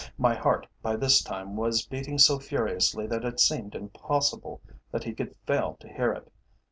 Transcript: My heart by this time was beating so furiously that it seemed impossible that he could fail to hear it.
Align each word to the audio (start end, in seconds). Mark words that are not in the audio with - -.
My 0.17 0.33
heart 0.33 0.65
by 0.81 0.95
this 0.95 1.21
time 1.23 1.55
was 1.55 1.85
beating 1.85 2.17
so 2.17 2.39
furiously 2.39 3.05
that 3.05 3.23
it 3.23 3.39
seemed 3.39 3.75
impossible 3.75 4.59
that 4.91 5.03
he 5.03 5.13
could 5.13 5.35
fail 5.45 5.77
to 5.79 5.87
hear 5.93 6.11
it. 6.11 6.31